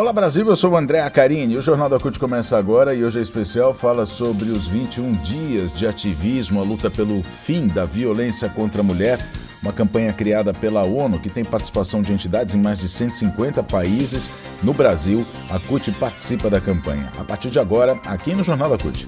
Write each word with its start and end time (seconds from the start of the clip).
Olá 0.00 0.14
Brasil, 0.14 0.48
eu 0.48 0.56
sou 0.56 0.70
o 0.70 0.76
André 0.78 1.02
Acarini. 1.02 1.58
O 1.58 1.60
Jornal 1.60 1.86
da 1.86 2.00
CUT 2.00 2.18
começa 2.18 2.56
agora 2.56 2.94
e 2.94 3.04
hoje 3.04 3.18
é 3.18 3.22
especial 3.22 3.74
fala 3.74 4.06
sobre 4.06 4.48
os 4.48 4.66
21 4.66 5.12
dias 5.12 5.70
de 5.70 5.86
ativismo, 5.86 6.58
a 6.58 6.64
luta 6.64 6.90
pelo 6.90 7.22
fim 7.22 7.66
da 7.66 7.84
violência 7.84 8.48
contra 8.48 8.80
a 8.80 8.82
mulher, 8.82 9.18
uma 9.62 9.74
campanha 9.74 10.10
criada 10.10 10.54
pela 10.54 10.84
ONU 10.84 11.18
que 11.18 11.28
tem 11.28 11.44
participação 11.44 12.00
de 12.00 12.14
entidades 12.14 12.54
em 12.54 12.58
mais 12.58 12.80
de 12.80 12.88
150 12.88 13.62
países. 13.62 14.30
No 14.62 14.72
Brasil, 14.72 15.22
a 15.50 15.60
CUT 15.60 15.92
participa 15.92 16.48
da 16.48 16.62
campanha. 16.62 17.12
A 17.18 17.22
partir 17.22 17.50
de 17.50 17.58
agora, 17.58 18.00
aqui 18.06 18.34
no 18.34 18.42
Jornal 18.42 18.70
da 18.70 18.78
CUT. 18.78 19.06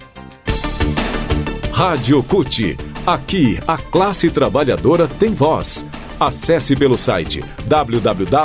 Rádio 1.73 2.23
CUT. 2.23 2.77
Aqui, 3.07 3.59
a 3.67 3.79
classe 3.79 4.31
trabalhadora 4.31 5.09
tem 5.09 5.33
voz. 5.33 5.87
Acesse 6.23 6.77
pelo 6.77 6.97
site 6.97 7.41
www.cult.org.br. 7.67 8.43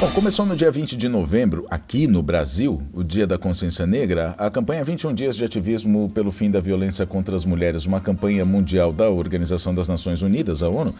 Bom, 0.00 0.10
começou 0.10 0.44
no 0.44 0.56
dia 0.56 0.72
20 0.72 0.96
de 0.96 1.08
novembro, 1.08 1.68
aqui 1.70 2.08
no 2.08 2.20
Brasil, 2.20 2.82
o 2.92 3.04
Dia 3.04 3.24
da 3.24 3.38
Consciência 3.38 3.86
Negra, 3.86 4.34
a 4.36 4.50
campanha 4.50 4.82
21 4.82 5.14
Dias 5.14 5.36
de 5.36 5.44
Ativismo 5.44 6.10
pelo 6.12 6.32
Fim 6.32 6.50
da 6.50 6.58
Violência 6.58 7.06
contra 7.06 7.36
as 7.36 7.44
Mulheres, 7.44 7.86
uma 7.86 8.00
campanha 8.00 8.44
mundial 8.44 8.92
da 8.92 9.08
Organização 9.08 9.72
das 9.72 9.86
Nações 9.86 10.20
Unidas, 10.20 10.60
a 10.60 10.68
ONU, 10.68 10.92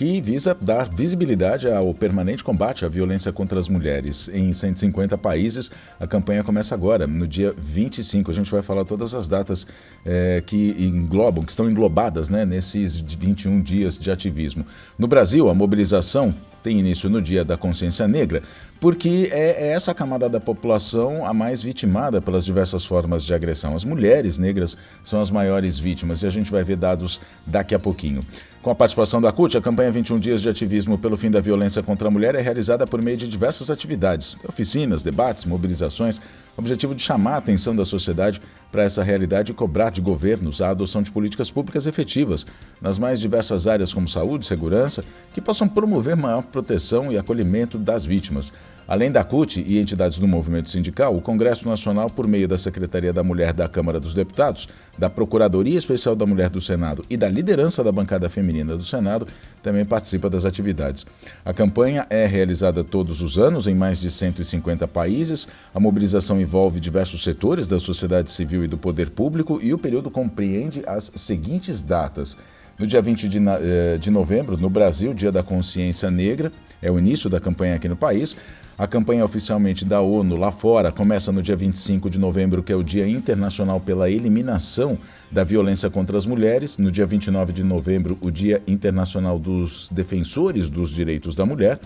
que 0.00 0.18
visa 0.18 0.56
dar 0.58 0.88
visibilidade 0.88 1.70
ao 1.70 1.92
permanente 1.92 2.42
combate 2.42 2.86
à 2.86 2.88
violência 2.88 3.30
contra 3.34 3.58
as 3.58 3.68
mulheres. 3.68 4.30
Em 4.32 4.50
150 4.50 5.18
países, 5.18 5.70
a 6.00 6.06
campanha 6.06 6.42
começa 6.42 6.74
agora, 6.74 7.06
no 7.06 7.28
dia 7.28 7.54
25. 7.54 8.30
A 8.30 8.34
gente 8.34 8.50
vai 8.50 8.62
falar 8.62 8.86
todas 8.86 9.12
as 9.12 9.28
datas 9.28 9.66
é, 10.02 10.42
que 10.46 10.74
englobam, 10.78 11.44
que 11.44 11.52
estão 11.52 11.70
englobadas 11.70 12.30
né, 12.30 12.46
nesses 12.46 12.96
21 12.96 13.60
dias 13.60 13.98
de 13.98 14.10
ativismo. 14.10 14.64
No 14.98 15.06
Brasil, 15.06 15.50
a 15.50 15.54
mobilização 15.54 16.34
tem 16.62 16.78
início 16.78 17.10
no 17.10 17.20
Dia 17.20 17.44
da 17.44 17.58
Consciência 17.58 18.08
Negra, 18.08 18.42
porque 18.80 19.28
é, 19.30 19.68
é 19.68 19.72
essa 19.72 19.94
camada 19.94 20.28
da 20.28 20.40
população 20.40 21.26
a 21.26 21.34
mais 21.34 21.62
vitimada 21.62 22.22
pelas 22.22 22.44
diversas 22.44 22.84
formas 22.84 23.24
de 23.24 23.34
agressão. 23.34 23.74
As 23.74 23.84
mulheres 23.84 24.38
negras 24.38 24.76
são 25.02 25.20
as 25.20 25.30
maiores 25.30 25.78
vítimas 25.78 26.22
e 26.22 26.26
a 26.26 26.30
gente 26.30 26.50
vai 26.50 26.64
ver 26.64 26.76
dados 26.76 27.20
daqui 27.46 27.74
a 27.74 27.78
pouquinho. 27.78 28.24
Com 28.62 28.68
a 28.68 28.74
participação 28.74 29.22
da 29.22 29.32
CUT, 29.32 29.56
a 29.56 29.60
campanha 29.62 29.90
21 29.90 30.18
Dias 30.18 30.42
de 30.42 30.48
Ativismo 30.50 30.98
pelo 30.98 31.16
Fim 31.16 31.30
da 31.30 31.40
Violência 31.40 31.82
contra 31.82 32.08
a 32.08 32.10
Mulher 32.10 32.34
é 32.34 32.42
realizada 32.42 32.86
por 32.86 33.00
meio 33.00 33.16
de 33.16 33.26
diversas 33.26 33.70
atividades, 33.70 34.36
oficinas, 34.46 35.02
debates, 35.02 35.46
mobilizações, 35.46 36.20
objetivo 36.58 36.94
de 36.94 37.00
chamar 37.00 37.36
a 37.36 37.36
atenção 37.38 37.74
da 37.74 37.86
sociedade 37.86 38.38
para 38.70 38.82
essa 38.82 39.02
realidade 39.02 39.50
e 39.50 39.54
cobrar 39.54 39.88
de 39.88 40.02
governos 40.02 40.60
a 40.60 40.68
adoção 40.68 41.00
de 41.00 41.10
políticas 41.10 41.50
públicas 41.50 41.86
efetivas 41.86 42.44
nas 42.82 42.98
mais 42.98 43.18
diversas 43.18 43.66
áreas 43.66 43.94
como 43.94 44.06
saúde 44.06 44.44
segurança, 44.44 45.02
que 45.32 45.40
possam 45.40 45.66
promover 45.66 46.14
maior 46.14 46.42
proteção 46.42 47.10
e 47.10 47.16
acolhimento 47.16 47.78
das 47.78 48.04
vítimas. 48.04 48.52
Além 48.90 49.08
da 49.08 49.22
CUT 49.22 49.64
e 49.64 49.78
entidades 49.78 50.18
do 50.18 50.26
movimento 50.26 50.68
sindical, 50.68 51.16
o 51.16 51.20
Congresso 51.20 51.68
Nacional, 51.68 52.10
por 52.10 52.26
meio 52.26 52.48
da 52.48 52.58
Secretaria 52.58 53.12
da 53.12 53.22
Mulher 53.22 53.52
da 53.52 53.68
Câmara 53.68 54.00
dos 54.00 54.14
Deputados, 54.14 54.68
da 54.98 55.08
Procuradoria 55.08 55.78
Especial 55.78 56.16
da 56.16 56.26
Mulher 56.26 56.50
do 56.50 56.60
Senado 56.60 57.04
e 57.08 57.16
da 57.16 57.28
liderança 57.28 57.84
da 57.84 57.92
bancada 57.92 58.28
feminina 58.28 58.76
do 58.76 58.82
Senado, 58.82 59.28
também 59.62 59.84
participa 59.84 60.28
das 60.28 60.44
atividades. 60.44 61.06
A 61.44 61.54
campanha 61.54 62.04
é 62.10 62.26
realizada 62.26 62.82
todos 62.82 63.22
os 63.22 63.38
anos 63.38 63.68
em 63.68 63.76
mais 63.76 64.00
de 64.00 64.10
150 64.10 64.88
países. 64.88 65.46
A 65.72 65.78
mobilização 65.78 66.40
envolve 66.40 66.80
diversos 66.80 67.22
setores 67.22 67.68
da 67.68 67.78
sociedade 67.78 68.32
civil 68.32 68.64
e 68.64 68.66
do 68.66 68.76
poder 68.76 69.10
público 69.10 69.60
e 69.62 69.72
o 69.72 69.78
período 69.78 70.10
compreende 70.10 70.82
as 70.84 71.12
seguintes 71.14 71.80
datas. 71.80 72.36
No 72.80 72.86
dia 72.86 73.02
20 73.02 73.28
de, 73.28 73.38
eh, 73.38 73.98
de 74.00 74.10
novembro, 74.10 74.56
no 74.56 74.70
Brasil, 74.70 75.12
Dia 75.12 75.30
da 75.30 75.42
Consciência 75.42 76.10
Negra, 76.10 76.50
é 76.80 76.90
o 76.90 76.98
início 76.98 77.28
da 77.28 77.38
campanha 77.38 77.74
aqui 77.74 77.86
no 77.86 77.94
país. 77.94 78.34
A 78.78 78.86
campanha 78.86 79.22
oficialmente 79.22 79.84
da 79.84 80.00
ONU 80.00 80.34
lá 80.34 80.50
fora 80.50 80.90
começa 80.90 81.30
no 81.30 81.42
dia 81.42 81.54
25 81.54 82.08
de 82.08 82.18
novembro, 82.18 82.62
que 82.62 82.72
é 82.72 82.74
o 82.74 82.82
Dia 82.82 83.06
Internacional 83.06 83.80
pela 83.80 84.08
Eliminação 84.08 84.96
da 85.30 85.44
Violência 85.44 85.90
contra 85.90 86.16
as 86.16 86.24
Mulheres. 86.24 86.78
No 86.78 86.90
dia 86.90 87.04
29 87.04 87.52
de 87.52 87.62
novembro, 87.62 88.16
o 88.22 88.30
Dia 88.30 88.62
Internacional 88.66 89.38
dos 89.38 89.90
Defensores 89.90 90.70
dos 90.70 90.88
Direitos 90.88 91.34
da 91.34 91.44
Mulher. 91.44 91.78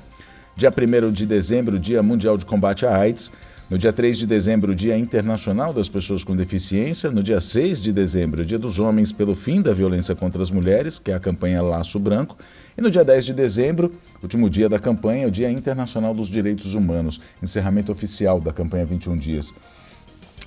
Dia 0.55 0.71
1 0.71 1.11
de 1.11 1.27
dezembro, 1.27 1.77
Dia 1.77 2.05
Mundial 2.05 2.39
de 2.39 2.47
Combate 2.47 2.87
à 2.87 2.97
AIDS. 2.97 3.33
No 3.71 3.79
dia 3.79 3.95
3 3.95 4.19
de 4.19 4.27
dezembro, 4.27 4.75
Dia 4.75 4.95
Internacional 4.95 5.73
das 5.73 5.89
Pessoas 5.89 6.23
com 6.23 6.37
Deficiência. 6.37 7.11
No 7.11 7.23
dia 7.23 7.41
6 7.41 7.81
de 7.81 7.95
dezembro, 7.95 8.45
Dia 8.45 8.59
dos 8.59 8.79
Homens 8.79 9.11
pelo 9.11 9.35
Fim 9.35 9.63
da 9.63 9.73
Violência 9.73 10.15
contra 10.15 10.43
as 10.43 10.51
Mulheres, 10.51 10.99
que 10.99 11.11
é 11.11 11.15
a 11.15 11.19
campanha 11.19 11.63
Laço 11.63 11.99
Branco. 11.99 12.37
E 12.77 12.83
no 12.83 12.91
dia 12.91 13.03
10 13.03 13.25
de 13.25 13.33
dezembro, 13.33 13.91
último 14.23 14.51
dia 14.51 14.69
da 14.69 14.79
campanha, 14.79 15.27
o 15.27 15.31
Dia 15.31 15.51
Internacional 15.51 16.13
dos 16.13 16.29
Direitos 16.29 16.75
Humanos, 16.75 17.19
encerramento 17.43 17.91
oficial 17.91 18.39
da 18.39 18.53
campanha 18.53 18.85
21 18.85 19.17
Dias. 19.17 19.55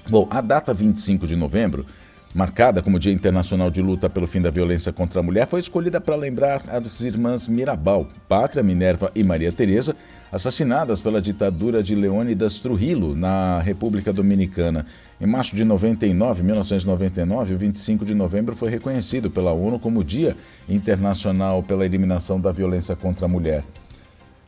Bom, 0.08 0.28
a 0.30 0.40
data 0.40 0.72
25 0.72 1.26
de 1.26 1.36
novembro 1.36 1.88
marcada 2.36 2.84
como 2.84 3.00
Dia 3.00 3.12
Internacional 3.12 3.72
de 3.72 3.82
Luta 3.82 4.08
pelo 4.08 4.28
Fim 4.28 4.42
da 4.42 4.52
Violência 4.52 4.94
contra 4.94 5.22
a 5.22 5.24
Mulher, 5.24 5.48
foi 5.48 5.60
escolhida 5.60 6.00
para 6.00 6.16
lembrar 6.16 6.62
as 6.68 7.02
irmãs 7.02 7.48
Mirabal, 7.48 8.08
Pátria, 8.30 8.62
Minerva 8.62 9.12
e 9.16 9.24
Maria 9.24 9.52
Teresa, 9.52 9.96
assassinadas 10.32 11.02
pela 11.02 11.22
ditadura 11.22 11.82
de 11.82 11.96
Leônidas 11.96 12.60
Trujillo 12.60 13.16
na 13.16 13.60
República 13.60 14.12
Dominicana. 14.12 14.86
Em 15.20 15.26
março 15.26 15.56
de 15.56 15.64
99, 15.64 16.44
1999, 16.44 17.54
o 17.54 17.58
25 17.58 18.06
de 18.06 18.14
novembro 18.14 18.56
foi 18.56 18.70
reconhecido 18.70 19.30
pela 19.30 19.52
ONU 19.52 19.80
como 19.80 20.04
Dia 20.04 20.36
Internacional 20.68 21.64
pela 21.64 21.86
Eliminação 21.86 22.40
da 22.40 22.52
Violência 22.52 22.96
contra 22.96 23.26
a 23.26 23.30
Mulher. 23.30 23.64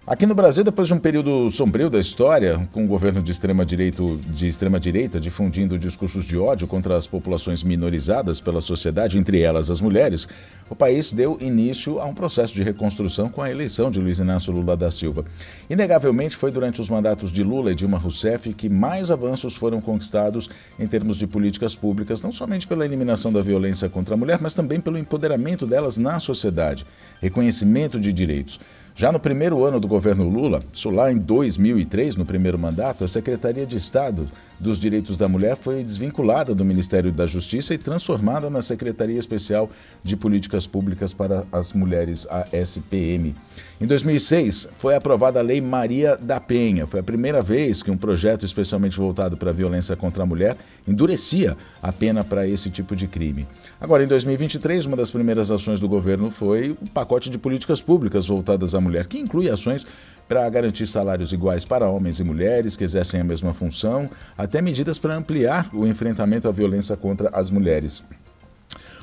Aqui 0.09 0.25
no 0.25 0.33
Brasil, 0.33 0.63
depois 0.63 0.87
de 0.87 0.93
um 0.95 0.97
período 0.97 1.51
sombrio 1.51 1.87
da 1.87 1.99
história, 1.99 2.67
com 2.71 2.83
o 2.83 2.87
governo 2.87 3.21
de 3.21 3.31
extrema, 3.31 3.63
direito, 3.63 4.19
de 4.25 4.47
extrema 4.47 4.79
direita 4.79 5.19
difundindo 5.19 5.77
discursos 5.77 6.25
de 6.25 6.35
ódio 6.35 6.65
contra 6.65 6.97
as 6.97 7.05
populações 7.05 7.61
minorizadas 7.61 8.41
pela 8.41 8.59
sociedade, 8.59 9.19
entre 9.19 9.39
elas 9.39 9.69
as 9.69 9.79
mulheres, 9.79 10.27
o 10.67 10.75
país 10.75 11.11
deu 11.11 11.37
início 11.39 11.99
a 11.99 12.05
um 12.05 12.15
processo 12.15 12.55
de 12.55 12.63
reconstrução 12.63 13.29
com 13.29 13.39
a 13.39 13.51
eleição 13.51 13.91
de 13.91 13.99
Luiz 13.99 14.17
Inácio 14.17 14.51
Lula 14.51 14.75
da 14.75 14.89
Silva. 14.89 15.25
Inegavelmente, 15.69 16.35
foi 16.35 16.49
durante 16.49 16.81
os 16.81 16.89
mandatos 16.89 17.31
de 17.31 17.43
Lula 17.43 17.71
e 17.71 17.75
Dilma 17.75 17.99
Rousseff 17.99 18.51
que 18.55 18.67
mais 18.67 19.11
avanços 19.11 19.55
foram 19.55 19.79
conquistados 19.79 20.49
em 20.79 20.87
termos 20.87 21.17
de 21.17 21.27
políticas 21.27 21.75
públicas, 21.75 22.19
não 22.23 22.31
somente 22.31 22.65
pela 22.65 22.83
eliminação 22.83 23.31
da 23.31 23.43
violência 23.43 23.87
contra 23.87 24.15
a 24.15 24.17
mulher, 24.17 24.39
mas 24.41 24.55
também 24.55 24.81
pelo 24.81 24.97
empoderamento 24.97 25.67
delas 25.67 25.97
na 25.97 26.17
sociedade, 26.17 26.83
reconhecimento 27.21 27.99
de 27.99 28.11
direitos. 28.11 28.59
Já 28.99 29.13
no 29.13 29.19
primeiro 29.19 29.63
ano 29.63 29.79
do 29.79 29.87
governo 29.87 30.27
Lula, 30.27 30.61
isso 30.73 30.89
lá 30.89 31.09
em 31.09 31.17
2003, 31.17 32.17
no 32.17 32.25
primeiro 32.25 32.59
mandato, 32.59 33.05
a 33.05 33.07
Secretaria 33.07 33.65
de 33.65 33.77
Estado 33.77 34.29
dos 34.59 34.77
Direitos 34.77 35.15
da 35.15 35.29
Mulher 35.29 35.55
foi 35.55 35.81
desvinculada 35.85 36.53
do 36.53 36.65
Ministério 36.65 37.09
da 37.09 37.25
Justiça 37.25 37.73
e 37.73 37.77
transformada 37.77 38.49
na 38.49 38.61
Secretaria 38.61 39.17
Especial 39.17 39.69
de 40.03 40.17
Políticas 40.17 40.67
Públicas 40.67 41.13
para 41.13 41.45
as 41.49 41.71
Mulheres, 41.71 42.27
a 42.29 42.45
SPM. 42.51 43.33
Em 43.81 43.88
2006, 43.88 44.67
foi 44.73 44.94
aprovada 44.94 45.40
a 45.40 45.41
Lei 45.41 45.62
Maria 45.62 46.17
da 46.17 46.38
Penha. 46.38 46.85
Foi 46.85 47.00
a 47.00 47.03
primeira 47.03 47.41
vez 47.41 47.81
que 47.81 47.90
um 47.90 47.95
projeto 47.95 48.45
especialmente 48.45 48.98
voltado 48.98 49.38
para 49.38 49.51
a 49.51 49.53
violência 49.53 49.95
contra 49.95 50.24
a 50.24 50.25
mulher 50.25 50.57
endurecia 50.86 51.56
a 51.81 51.89
pena 51.94 52.21
para 52.21 52.45
esse 52.45 52.69
tipo 52.69 52.94
de 52.94 53.07
crime. 53.07 53.48
Agora, 53.80 54.03
em 54.03 54.07
2023, 54.07 54.86
uma 54.86 54.98
das 54.98 55.09
primeiras 55.09 55.50
ações 55.50 55.80
do 55.80 55.88
governo 55.88 56.30
foi 56.30 56.71
o 56.71 56.89
pacote 56.89 57.30
de 57.30 57.38
políticas 57.38 57.81
públicas 57.81 58.25
voltadas 58.25 58.75
à 58.75 58.81
mulher, 58.81 59.07
que 59.07 59.18
inclui 59.18 59.50
ações 59.50 59.88
para 60.27 60.48
garantir 60.50 60.86
salários 60.86 61.31
iguais 61.31 61.63
para 61.63 61.88
homens 61.88 62.19
e 62.19 62.24
mulheres 62.25 62.75
que 62.75 62.83
exercem 62.83 63.21
a 63.21 63.24
mesma 63.24 63.53
função, 63.53 64.09
até 64.38 64.62
medidas 64.62 65.00
para 65.00 65.15
ampliar 65.15 65.69
o 65.74 65.88
enfrentamento 65.88 66.50
à 66.50 66.51
violência 66.51 66.98
contra 66.98 67.30
as 67.30 67.50
mulheres. 67.50 68.03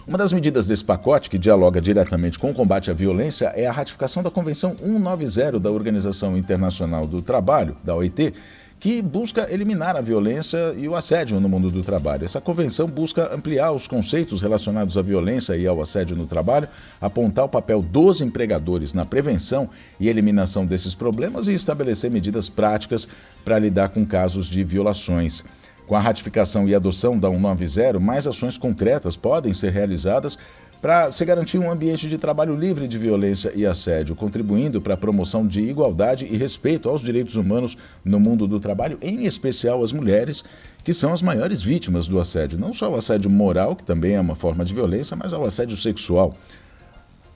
Uma 0.06 0.16
das 0.16 0.32
medidas 0.32 0.68
desse 0.68 0.84
pacote, 0.84 1.28
que 1.28 1.36
dialoga 1.36 1.80
diretamente 1.80 2.38
com 2.38 2.52
o 2.52 2.54
combate 2.54 2.92
à 2.92 2.94
violência, 2.94 3.46
é 3.56 3.66
a 3.66 3.72
ratificação 3.72 4.22
da 4.22 4.30
Convenção 4.30 4.76
190 4.78 5.58
da 5.58 5.68
Organização 5.68 6.36
Internacional 6.36 7.08
do 7.08 7.20
Trabalho, 7.20 7.74
da 7.82 7.92
OIT, 7.96 8.32
que 8.78 9.02
busca 9.02 9.52
eliminar 9.52 9.96
a 9.96 10.00
violência 10.00 10.72
e 10.76 10.88
o 10.88 10.94
assédio 10.94 11.40
no 11.40 11.48
mundo 11.48 11.72
do 11.72 11.82
trabalho. 11.82 12.24
Essa 12.24 12.40
convenção 12.40 12.86
busca 12.86 13.34
ampliar 13.34 13.72
os 13.72 13.88
conceitos 13.88 14.40
relacionados 14.40 14.96
à 14.96 15.02
violência 15.02 15.56
e 15.56 15.66
ao 15.66 15.80
assédio 15.80 16.14
no 16.14 16.26
trabalho, 16.26 16.68
apontar 17.00 17.46
o 17.46 17.48
papel 17.48 17.82
dos 17.82 18.20
empregadores 18.20 18.94
na 18.94 19.04
prevenção 19.04 19.68
e 19.98 20.08
eliminação 20.08 20.64
desses 20.64 20.94
problemas 20.94 21.48
e 21.48 21.54
estabelecer 21.54 22.12
medidas 22.12 22.48
práticas 22.48 23.08
para 23.44 23.58
lidar 23.58 23.88
com 23.88 24.06
casos 24.06 24.46
de 24.46 24.62
violações. 24.62 25.42
Com 25.86 25.94
a 25.94 26.00
ratificação 26.00 26.68
e 26.68 26.74
adoção 26.74 27.16
da 27.16 27.28
190, 27.30 28.00
mais 28.00 28.26
ações 28.26 28.58
concretas 28.58 29.16
podem 29.16 29.54
ser 29.54 29.72
realizadas 29.72 30.36
para 30.82 31.10
se 31.10 31.24
garantir 31.24 31.58
um 31.58 31.70
ambiente 31.70 32.08
de 32.08 32.18
trabalho 32.18 32.56
livre 32.56 32.88
de 32.88 32.98
violência 32.98 33.52
e 33.54 33.64
assédio, 33.64 34.14
contribuindo 34.14 34.80
para 34.80 34.94
a 34.94 34.96
promoção 34.96 35.46
de 35.46 35.60
igualdade 35.60 36.26
e 36.26 36.36
respeito 36.36 36.88
aos 36.88 37.00
direitos 37.00 37.36
humanos 37.36 37.78
no 38.04 38.18
mundo 38.18 38.46
do 38.46 38.58
trabalho, 38.58 38.98
em 39.00 39.26
especial 39.26 39.82
as 39.82 39.92
mulheres, 39.92 40.44
que 40.82 40.92
são 40.92 41.12
as 41.12 41.22
maiores 41.22 41.62
vítimas 41.62 42.08
do 42.08 42.18
assédio. 42.18 42.58
Não 42.58 42.72
só 42.72 42.90
o 42.90 42.96
assédio 42.96 43.30
moral, 43.30 43.76
que 43.76 43.84
também 43.84 44.14
é 44.14 44.20
uma 44.20 44.36
forma 44.36 44.64
de 44.64 44.74
violência, 44.74 45.16
mas 45.16 45.32
ao 45.32 45.44
assédio 45.44 45.76
sexual. 45.76 46.34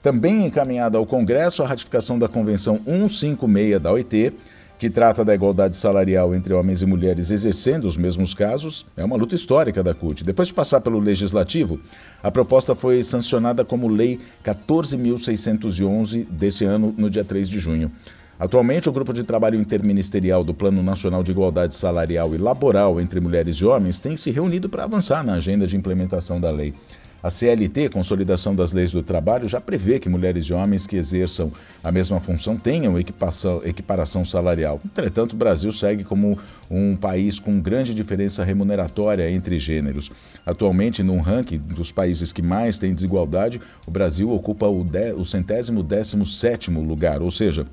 Também 0.01 0.45
encaminhada 0.45 0.97
ao 0.97 1.05
Congresso 1.05 1.63
a 1.63 1.67
ratificação 1.67 2.19
da 2.19 2.27
Convenção 2.27 2.79
156 2.85 3.81
da 3.81 3.91
OIT, 3.91 4.33
que 4.81 4.89
trata 4.89 5.23
da 5.23 5.35
igualdade 5.35 5.77
salarial 5.77 6.33
entre 6.33 6.55
homens 6.55 6.81
e 6.81 6.87
mulheres 6.87 7.29
exercendo 7.29 7.85
os 7.85 7.95
mesmos 7.95 8.33
casos, 8.33 8.83
é 8.97 9.05
uma 9.05 9.15
luta 9.15 9.35
histórica 9.35 9.83
da 9.83 9.93
CUT. 9.93 10.23
Depois 10.23 10.47
de 10.47 10.55
passar 10.55 10.81
pelo 10.81 10.97
Legislativo, 10.97 11.79
a 12.23 12.31
proposta 12.31 12.73
foi 12.73 13.03
sancionada 13.03 13.63
como 13.63 13.87
Lei 13.87 14.19
14.611 14.43 16.25
desse 16.27 16.65
ano, 16.65 16.95
no 16.97 17.11
dia 17.11 17.23
3 17.23 17.47
de 17.47 17.59
junho. 17.59 17.91
Atualmente, 18.39 18.89
o 18.89 18.91
Grupo 18.91 19.13
de 19.13 19.21
Trabalho 19.21 19.59
Interministerial 19.59 20.43
do 20.43 20.51
Plano 20.51 20.81
Nacional 20.81 21.21
de 21.21 21.29
Igualdade 21.29 21.75
Salarial 21.75 22.33
e 22.33 22.39
Laboral 22.39 22.99
entre 22.99 23.19
Mulheres 23.19 23.57
e 23.57 23.65
Homens 23.65 23.99
tem 23.99 24.17
se 24.17 24.31
reunido 24.31 24.67
para 24.67 24.85
avançar 24.85 25.23
na 25.23 25.33
agenda 25.33 25.67
de 25.67 25.77
implementação 25.77 26.41
da 26.41 26.49
lei. 26.49 26.73
A 27.23 27.29
CLT, 27.29 27.89
Consolidação 27.89 28.55
das 28.55 28.71
Leis 28.71 28.91
do 28.91 29.03
Trabalho, 29.03 29.47
já 29.47 29.61
prevê 29.61 29.99
que 29.99 30.09
mulheres 30.09 30.45
e 30.45 30.53
homens 30.53 30.87
que 30.87 30.95
exerçam 30.95 31.51
a 31.83 31.91
mesma 31.91 32.19
função 32.19 32.57
tenham 32.57 32.95
equiparação 32.97 34.25
salarial. 34.25 34.81
Entretanto, 34.83 35.33
o 35.33 35.35
Brasil 35.35 35.71
segue 35.71 36.03
como 36.03 36.39
um 36.69 36.95
país 36.95 37.39
com 37.39 37.61
grande 37.61 37.93
diferença 37.93 38.43
remuneratória 38.43 39.29
entre 39.29 39.59
gêneros. 39.59 40.09
Atualmente, 40.43 41.03
num 41.03 41.19
ranking 41.19 41.59
dos 41.59 41.91
países 41.91 42.33
que 42.33 42.41
mais 42.41 42.79
têm 42.79 42.93
desigualdade, 42.93 43.61
o 43.85 43.91
Brasil 43.91 44.31
ocupa 44.31 44.65
o, 44.65 44.83
de, 44.83 45.13
o 45.13 45.23
centésimo 45.23 45.83
décimo 45.83 46.25
sétimo 46.25 46.81
lugar, 46.81 47.21
ou 47.21 47.29
seja, 47.29 47.67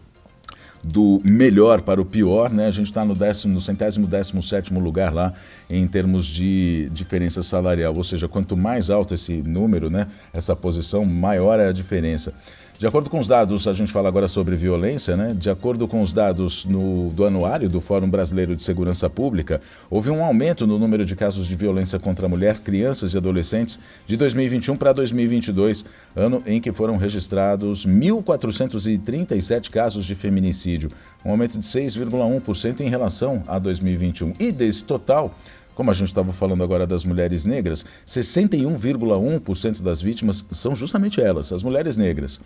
do 0.82 1.20
melhor 1.25 1.82
para 1.82 2.00
o 2.00 2.04
pior, 2.04 2.50
né? 2.50 2.66
A 2.66 2.70
gente 2.70 2.86
está 2.86 3.04
no, 3.04 3.14
décimo, 3.14 3.54
no 3.54 3.60
centésimo 3.60 4.06
décimo 4.06 4.42
sétimo 4.42 4.80
lugar 4.80 5.12
lá 5.12 5.32
em 5.69 5.86
termos 5.86 6.26
de 6.26 6.88
diferença 6.92 7.42
salarial, 7.42 7.94
ou 7.94 8.04
seja, 8.04 8.28
quanto 8.28 8.56
mais 8.56 8.88
alto 8.90 9.14
esse 9.14 9.42
número, 9.42 9.90
né, 9.90 10.06
essa 10.32 10.56
posição, 10.56 11.04
maior 11.04 11.60
é 11.60 11.69
a 11.69 11.72
diferença. 11.72 12.32
De 12.78 12.86
acordo 12.86 13.10
com 13.10 13.19
os 13.19 13.26
dados, 13.26 13.66
a 13.66 13.75
gente 13.75 13.90
fala 13.90 14.06
agora 14.06 14.28
sobre 14.28 14.54
violência, 14.54 15.16
né? 15.16 15.34
De 15.36 15.50
acordo 15.50 15.88
com 15.88 16.00
os 16.00 16.12
dados 16.12 16.64
no, 16.64 17.10
do 17.10 17.26
anuário 17.26 17.69
do 17.69 17.80
Fórum 17.80 18.08
Brasileiro 18.08 18.54
de 18.54 18.62
Segurança 18.62 19.10
Pública, 19.10 19.60
houve 19.90 20.10
um 20.10 20.25
aumento 20.25 20.64
no 20.64 20.78
número 20.78 21.04
de 21.04 21.16
casos 21.16 21.48
de 21.48 21.56
violência 21.56 21.98
contra 21.98 22.26
a 22.26 22.28
mulher, 22.28 22.60
crianças 22.60 23.14
e 23.14 23.16
adolescentes 23.16 23.80
de 24.06 24.16
2021 24.16 24.76
para 24.76 24.92
2022, 24.92 25.84
ano 26.14 26.40
em 26.46 26.60
que 26.60 26.70
foram 26.70 26.96
registrados 26.96 27.84
1.437 27.84 29.70
casos 29.70 30.06
de 30.06 30.14
feminicídio, 30.14 30.88
um 31.25 31.32
aumento 31.32 31.58
de 31.58 31.66
6,1% 31.66 32.80
em 32.80 32.88
relação 32.88 33.42
a 33.48 33.58
2021. 33.58 34.34
E 34.38 34.52
desse 34.52 34.84
total, 34.84 35.34
como 35.78 35.92
a 35.92 35.94
gente 35.94 36.08
estava 36.08 36.32
falando 36.32 36.64
agora 36.64 36.88
das 36.88 37.04
mulheres 37.04 37.44
negras, 37.44 37.86
61,1% 38.04 39.80
das 39.80 40.02
vítimas 40.02 40.44
são 40.50 40.75
justamente 40.75 41.20
elas, 41.20 41.52
as 41.52 41.62
mulheres 41.62 41.96
negras. 41.96 42.40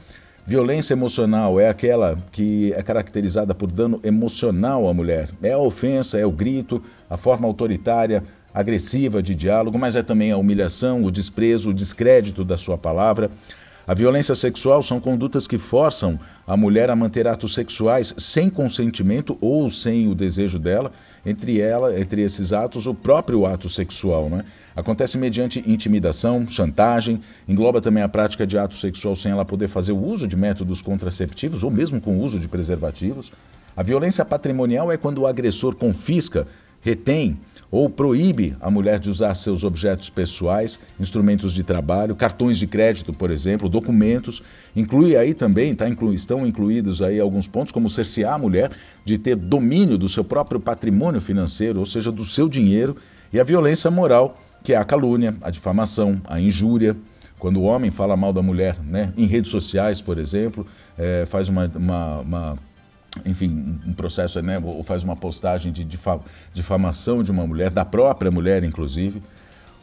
Violência 0.48 0.94
emocional 0.94 1.60
é 1.60 1.70
aquela 1.70 2.18
que 2.32 2.72
é 2.74 2.82
caracterizada 2.82 3.54
por 3.54 3.70
dano 3.70 4.00
emocional 4.04 4.88
à 4.88 4.94
mulher. 4.94 5.30
É 5.42 5.52
a 5.52 5.58
ofensa, 5.58 6.20
é 6.20 6.26
o 6.26 6.32
grito, 6.32 6.82
a 7.10 7.18
forma 7.18 7.48
autoritária, 7.48 8.24
agressiva 8.56 9.22
de 9.22 9.36
diálogo, 9.36 9.78
mas 9.78 9.98
é 9.98 10.02
também 10.02 10.32
a 10.32 10.38
humilhação, 10.38 11.04
o 11.04 11.12
desprezo, 11.12 11.72
o 11.72 11.74
descrédito 11.74 12.46
da 12.46 12.58
sua 12.58 12.78
palavra. 12.78 13.30
A 13.86 13.94
violência 13.94 14.34
sexual 14.34 14.82
são 14.82 15.00
condutas 15.00 15.46
que 15.46 15.60
forçam 15.60 16.18
a 16.48 16.56
mulher 16.58 16.90
a 16.90 16.96
manter 16.96 17.28
atos 17.28 17.54
sexuais 17.54 18.16
sem 18.18 18.50
consentimento 18.50 19.38
ou 19.42 19.70
sem 19.70 20.08
o 20.08 20.16
desejo 20.16 20.58
dela. 20.58 20.92
Entre 21.24 21.60
ela, 21.60 22.00
entre 22.00 22.22
esses 22.22 22.54
atos, 22.54 22.88
o 22.88 22.96
próprio 22.96 23.46
ato 23.46 23.68
sexual, 23.68 24.30
né? 24.30 24.44
Acontece 24.76 25.18
mediante 25.18 25.64
intimidação, 25.70 26.48
chantagem, 26.50 27.22
engloba 27.48 27.80
também 27.80 28.02
a 28.02 28.10
prática 28.10 28.48
de 28.48 28.58
ato 28.58 28.76
sexual 28.76 29.16
sem 29.16 29.32
ela 29.32 29.46
poder 29.46 29.68
fazer 29.68 29.92
o 29.92 30.04
uso 30.04 30.28
de 30.28 30.36
métodos 30.36 30.82
contraceptivos 30.82 31.62
ou 31.62 31.70
mesmo 31.70 32.02
com 32.02 32.18
o 32.18 32.22
uso 32.22 32.40
de 32.40 32.48
preservativos. 32.48 33.32
A 33.78 33.84
violência 33.84 34.24
patrimonial 34.26 34.92
é 34.92 34.98
quando 34.98 35.20
o 35.20 35.28
agressor 35.28 35.76
confisca, 35.76 36.48
retém 36.82 37.38
ou 37.72 37.90
proíbe 37.90 38.56
a 38.62 38.70
mulher 38.70 39.00
de 39.00 39.10
usar 39.10 39.34
seus 39.36 39.64
objetos 39.64 40.10
pessoais, 40.10 40.80
instrumentos 41.00 41.54
de 41.54 41.64
trabalho, 41.64 42.16
cartões 42.16 42.58
de 42.58 42.68
crédito, 42.68 43.12
por 43.12 43.32
exemplo, 43.32 43.68
documentos. 43.68 44.42
Inclui 44.76 45.16
aí 45.16 45.34
também, 45.34 45.76
tá, 45.76 45.88
inclu, 45.90 46.14
estão 46.14 46.46
incluídos 46.46 47.02
aí 47.02 47.20
alguns 47.20 47.48
pontos, 47.48 47.72
como 47.72 47.90
cercear 47.90 48.34
a 48.34 48.38
mulher 48.38 48.72
de 49.04 49.18
ter 49.18 49.36
domínio 49.36 49.98
do 49.98 50.08
seu 50.08 50.24
próprio 50.24 50.60
patrimônio 50.60 51.20
financeiro, 51.20 51.80
ou 51.80 51.86
seja, 51.86 52.12
do 52.12 52.24
seu 52.24 52.48
dinheiro, 52.48 52.96
e 53.34 53.40
a 53.40 53.44
violência 53.44 53.92
moral, 53.92 54.40
que 54.64 54.74
é 54.74 54.78
a 54.78 54.86
calúnia, 54.86 55.36
a 55.42 55.50
difamação, 55.50 56.22
a 56.26 56.40
injúria. 56.40 56.96
Quando 57.38 57.58
o 57.58 57.64
homem 57.64 57.92
fala 57.92 58.16
mal 58.16 58.32
da 58.32 58.42
mulher 58.42 58.78
né, 58.82 59.12
em 59.18 59.26
redes 59.26 59.52
sociais, 59.52 60.02
por 60.02 60.18
exemplo, 60.18 60.66
é, 60.98 61.26
faz 61.28 61.50
uma, 61.50 61.70
uma, 61.76 62.20
uma 62.22 62.60
enfim, 63.26 63.80
um 63.86 63.94
processo, 63.94 64.42
né, 64.42 64.60
ou 64.60 64.84
faz 64.84 65.04
uma 65.04 65.16
postagem 65.16 65.72
de 65.72 65.88
difamação 66.54 67.24
de 67.24 67.32
uma 67.32 67.46
mulher, 67.46 67.70
da 67.72 67.86
própria 67.86 68.32
mulher, 68.32 68.64
inclusive. 68.64 69.22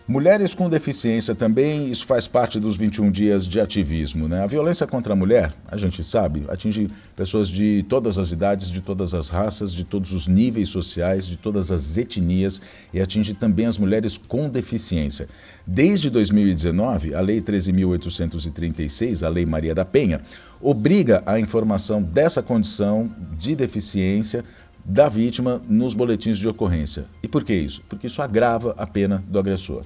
Mulheres 0.06 0.52
com 0.52 0.68
deficiência 0.68 1.32
também, 1.32 1.88
isso 1.88 2.04
faz 2.04 2.26
parte 2.26 2.58
dos 2.58 2.76
21 2.76 3.08
dias 3.10 3.46
de 3.46 3.60
ativismo. 3.60 4.26
Né? 4.26 4.42
A 4.42 4.46
violência 4.46 4.84
contra 4.84 5.12
a 5.12 5.16
mulher, 5.16 5.52
a 5.70 5.76
gente 5.76 6.02
sabe, 6.02 6.44
atinge 6.48 6.90
pessoas 7.14 7.48
de 7.48 7.84
todas 7.88 8.18
as 8.18 8.32
idades, 8.32 8.68
de 8.68 8.80
todas 8.80 9.14
as 9.14 9.28
raças, 9.28 9.72
de 9.72 9.84
todos 9.84 10.12
os 10.12 10.26
níveis 10.26 10.68
sociais, 10.68 11.28
de 11.28 11.36
todas 11.36 11.70
as 11.70 11.96
etnias 11.96 12.60
e 12.92 13.00
atinge 13.00 13.32
também 13.32 13.66
as 13.66 13.78
mulheres 13.78 14.16
com 14.16 14.48
deficiência. 14.48 15.28
Desde 15.64 16.10
2019, 16.10 17.14
a 17.14 17.20
Lei 17.20 17.40
13.836, 17.40 19.24
a 19.24 19.28
Lei 19.28 19.46
Maria 19.46 19.74
da 19.74 19.84
Penha, 19.84 20.20
obriga 20.60 21.22
a 21.26 21.38
informação 21.38 22.02
dessa 22.02 22.42
condição 22.42 23.08
de 23.38 23.54
deficiência 23.54 24.44
da 24.84 25.08
vítima 25.08 25.60
nos 25.68 25.94
boletins 25.94 26.38
de 26.38 26.48
ocorrência. 26.48 27.06
E 27.22 27.28
por 27.28 27.44
que 27.44 27.54
isso? 27.54 27.82
Porque 27.88 28.06
isso 28.06 28.20
agrava 28.20 28.74
a 28.76 28.86
pena 28.86 29.22
do 29.28 29.38
agressor. 29.38 29.82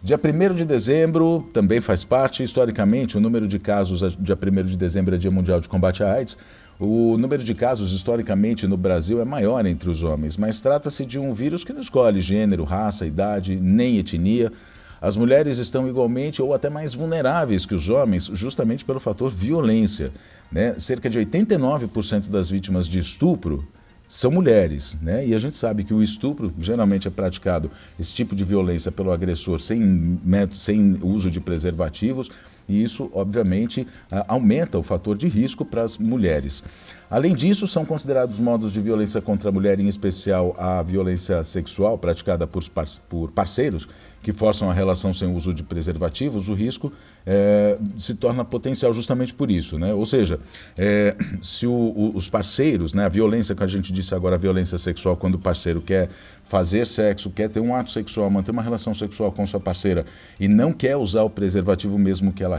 Dia 0.00 0.16
1 0.16 0.54
de 0.54 0.64
dezembro 0.64 1.48
também 1.52 1.80
faz 1.80 2.04
parte, 2.04 2.42
historicamente, 2.42 3.16
o 3.16 3.20
número 3.20 3.48
de 3.48 3.58
casos, 3.58 4.16
dia 4.20 4.38
1 4.40 4.66
de 4.66 4.76
dezembro 4.76 5.14
é 5.14 5.18
Dia 5.18 5.30
Mundial 5.30 5.60
de 5.60 5.68
Combate 5.68 6.04
à 6.04 6.12
AIDS, 6.12 6.36
o 6.78 7.18
número 7.18 7.42
de 7.42 7.52
casos, 7.52 7.92
historicamente, 7.92 8.64
no 8.68 8.76
Brasil 8.76 9.20
é 9.20 9.24
maior 9.24 9.66
entre 9.66 9.90
os 9.90 10.04
homens, 10.04 10.36
mas 10.36 10.60
trata-se 10.60 11.04
de 11.04 11.18
um 11.18 11.34
vírus 11.34 11.64
que 11.64 11.72
não 11.72 11.80
escolhe 11.80 12.20
gênero, 12.20 12.62
raça, 12.62 13.04
idade, 13.04 13.56
nem 13.56 13.98
etnia. 13.98 14.52
As 15.00 15.16
mulheres 15.16 15.58
estão 15.58 15.88
igualmente 15.88 16.40
ou 16.40 16.54
até 16.54 16.70
mais 16.70 16.94
vulneráveis 16.94 17.66
que 17.66 17.74
os 17.74 17.88
homens, 17.88 18.30
justamente 18.32 18.84
pelo 18.84 19.00
fator 19.00 19.28
violência. 19.28 20.12
Né? 20.52 20.78
Cerca 20.78 21.10
de 21.10 21.18
89% 21.18 22.28
das 22.28 22.48
vítimas 22.48 22.86
de 22.86 23.00
estupro 23.00 23.66
são 24.08 24.30
mulheres, 24.30 24.96
né? 25.02 25.26
E 25.26 25.34
a 25.34 25.38
gente 25.38 25.54
sabe 25.54 25.84
que 25.84 25.92
o 25.92 26.02
estupro 26.02 26.52
geralmente 26.58 27.06
é 27.06 27.10
praticado 27.10 27.70
esse 28.00 28.14
tipo 28.14 28.34
de 28.34 28.42
violência 28.42 28.90
pelo 28.90 29.12
agressor 29.12 29.60
sem, 29.60 30.18
sem 30.54 30.98
uso 31.02 31.30
de 31.30 31.40
preservativos 31.40 32.30
e 32.68 32.82
isso, 32.82 33.10
obviamente, 33.14 33.86
aumenta 34.26 34.78
o 34.78 34.82
fator 34.82 35.16
de 35.16 35.26
risco 35.26 35.64
para 35.64 35.82
as 35.82 35.98
mulheres. 35.98 36.62
Além 37.10 37.34
disso, 37.34 37.66
são 37.66 37.86
considerados 37.86 38.38
modos 38.38 38.70
de 38.70 38.80
violência 38.80 39.22
contra 39.22 39.48
a 39.48 39.52
mulher, 39.52 39.80
em 39.80 39.88
especial 39.88 40.54
a 40.58 40.82
violência 40.82 41.42
sexual 41.42 41.96
praticada 41.96 42.46
por, 42.46 42.62
por 43.08 43.30
parceiros 43.30 43.88
que 44.22 44.32
forçam 44.32 44.68
a 44.68 44.74
relação 44.74 45.14
sem 45.14 45.32
uso 45.32 45.54
de 45.54 45.62
preservativos, 45.62 46.48
o 46.48 46.54
risco 46.54 46.92
é, 47.24 47.78
se 47.96 48.14
torna 48.14 48.44
potencial 48.44 48.92
justamente 48.92 49.32
por 49.32 49.50
isso. 49.50 49.78
Né? 49.78 49.94
Ou 49.94 50.04
seja, 50.04 50.40
é, 50.76 51.16
se 51.40 51.66
o, 51.66 51.72
o, 51.72 52.12
os 52.16 52.28
parceiros, 52.28 52.92
né, 52.92 53.04
a 53.04 53.08
violência 53.08 53.54
que 53.54 53.62
a 53.62 53.66
gente 53.66 53.92
disse 53.92 54.14
agora, 54.14 54.34
a 54.34 54.38
violência 54.38 54.76
sexual, 54.76 55.16
quando 55.16 55.36
o 55.36 55.38
parceiro 55.38 55.80
quer 55.80 56.08
fazer 56.42 56.86
sexo, 56.86 57.30
quer 57.30 57.48
ter 57.48 57.60
um 57.60 57.74
ato 57.74 57.90
sexual, 57.90 58.28
manter 58.28 58.50
uma 58.50 58.62
relação 58.62 58.92
sexual 58.92 59.30
com 59.30 59.46
sua 59.46 59.60
parceira 59.60 60.04
e 60.40 60.48
não 60.48 60.72
quer 60.72 60.96
usar 60.96 61.22
o 61.22 61.30
preservativo 61.30 61.98
mesmo 61.98 62.32
que 62.32 62.42
ela 62.42 62.57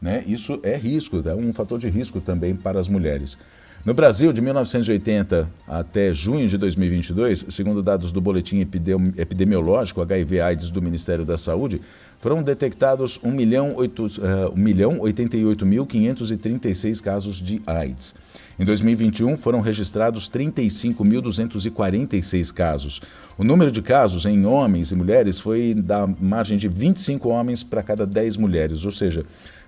né, 0.00 0.24
isso 0.26 0.58
é 0.62 0.76
risco, 0.76 1.22
é 1.26 1.34
um 1.34 1.52
fator 1.52 1.78
de 1.78 1.88
risco 1.88 2.20
também 2.20 2.54
para 2.54 2.80
as 2.80 2.88
mulheres. 2.88 3.38
No 3.84 3.92
Brasil, 3.92 4.32
de 4.32 4.40
1980 4.40 5.50
até 5.66 6.14
junho 6.14 6.48
de 6.48 6.56
2022, 6.56 7.46
segundo 7.48 7.82
dados 7.82 8.12
do 8.12 8.20
Boletim 8.20 8.60
Epidemiológico 8.60 10.00
HIV-AIDS 10.00 10.70
do 10.70 10.80
Ministério 10.80 11.24
da 11.24 11.36
Saúde, 11.36 11.80
foram 12.20 12.44
detectados 12.44 13.18
1 13.24 13.30
milhão, 13.32 13.74
8, 13.74 14.04
uh, 14.04 14.08
1 14.54 14.56
milhão 14.56 15.00
88.536 15.00 17.02
casos 17.02 17.42
de 17.42 17.60
AIDS. 17.66 18.14
Em 18.58 18.64
2021, 18.64 19.36
foram 19.36 19.60
registrados 19.60 20.28
35.246 20.28 22.52
casos. 22.52 23.00
O 23.38 23.44
número 23.44 23.70
de 23.70 23.80
casos 23.80 24.26
em 24.26 24.44
homens 24.44 24.90
e 24.92 24.94
mulheres 24.94 25.40
foi 25.40 25.74
da 25.74 26.06
margem 26.06 26.58
de 26.58 26.68
25 26.68 27.28
homens 27.28 27.62
para 27.62 27.82
cada 27.82 28.06
10 28.06 28.36
mulheres, 28.36 28.84
ou 28.84 28.92
seja, 28.92 29.24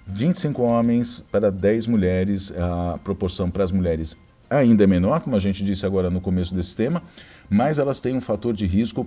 25 0.06 0.62
homens 0.62 1.24
para 1.32 1.50
10 1.50 1.86
mulheres, 1.86 2.52
a 2.56 2.98
proporção 3.02 3.50
para 3.50 3.64
as 3.64 3.72
mulheres 3.72 4.18
ainda 4.50 4.84
é 4.84 4.86
menor, 4.86 5.20
como 5.20 5.36
a 5.36 5.40
gente 5.40 5.64
disse 5.64 5.86
agora 5.86 6.10
no 6.10 6.20
começo 6.20 6.54
desse 6.54 6.76
tema, 6.76 7.02
mas 7.48 7.78
elas 7.78 8.00
têm 8.00 8.16
um 8.16 8.20
fator 8.20 8.52
de 8.52 8.66
risco 8.66 9.06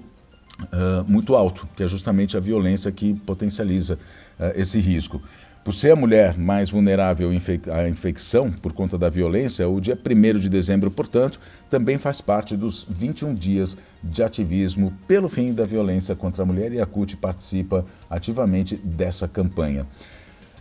uh, 0.64 1.06
muito 1.08 1.36
alto, 1.36 1.68
que 1.76 1.84
é 1.84 1.88
justamente 1.88 2.36
a 2.36 2.40
violência 2.40 2.92
que 2.92 3.14
potencializa 3.14 4.00
uh, 4.40 4.52
esse 4.56 4.80
risco. 4.80 5.22
Por 5.68 5.74
ser 5.74 5.92
a 5.92 5.98
mulher 5.98 6.38
mais 6.38 6.70
vulnerável 6.70 7.30
à 7.30 7.90
infecção 7.90 8.50
por 8.50 8.72
conta 8.72 8.98
da 8.98 9.10
violência, 9.10 9.68
o 9.68 9.82
dia 9.82 10.00
1 10.00 10.40
de 10.40 10.48
dezembro, 10.48 10.90
portanto, 10.90 11.42
também 11.70 11.98
faz 11.98 12.22
parte 12.22 12.56
dos 12.56 12.88
21 12.90 13.34
dias 13.34 13.76
de 14.02 14.24
ativismo 14.24 14.94
pelo 15.06 15.28
fim 15.28 15.54
da 15.54 15.66
violência 15.66 16.16
contra 16.16 16.44
a 16.44 16.46
mulher 16.46 16.72
e 16.72 16.80
a 16.80 16.86
CUT 16.86 17.18
participa 17.18 17.86
ativamente 18.10 18.78
dessa 18.78 19.28
campanha. 19.28 19.86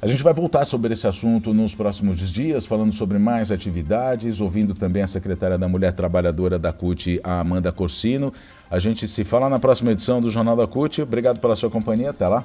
A 0.02 0.08
gente 0.08 0.24
vai 0.24 0.34
voltar 0.34 0.64
sobre 0.64 0.92
esse 0.92 1.06
assunto 1.06 1.54
nos 1.54 1.72
próximos 1.72 2.18
dias, 2.32 2.66
falando 2.66 2.90
sobre 2.90 3.16
mais 3.16 3.52
atividades, 3.52 4.40
ouvindo 4.40 4.74
também 4.74 5.04
a 5.04 5.06
secretária 5.06 5.56
da 5.56 5.68
Mulher 5.68 5.92
Trabalhadora 5.92 6.58
da 6.58 6.72
CUT, 6.72 7.20
a 7.22 7.38
Amanda 7.38 7.70
Corsino. 7.70 8.32
A 8.68 8.80
gente 8.80 9.06
se 9.06 9.22
fala 9.22 9.48
na 9.48 9.60
próxima 9.60 9.92
edição 9.92 10.20
do 10.20 10.32
Jornal 10.32 10.56
da 10.56 10.66
CUT. 10.66 11.00
Obrigado 11.00 11.38
pela 11.38 11.54
sua 11.54 11.70
companhia. 11.70 12.10
Até 12.10 12.26
lá. 12.26 12.44